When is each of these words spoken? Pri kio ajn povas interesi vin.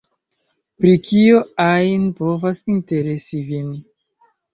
Pri 0.85 0.93
kio 1.07 1.41
ajn 1.65 2.07
povas 2.21 2.61
interesi 2.77 3.43
vin. 3.51 3.69